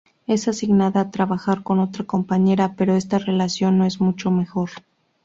Es 0.25 0.47
asignada 0.47 0.99
a 1.01 1.11
trabajar 1.11 1.61
con 1.61 1.79
otra 1.79 2.05
compañera, 2.05 2.73
pero 2.75 2.95
esta 2.95 3.19
relación 3.19 3.77
no 3.77 3.85
es 3.85 4.01
mucho 4.01 4.31
mejor. 4.31 4.71